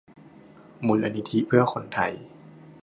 [0.85, 2.13] มูลนิธิเพื่อคนไทย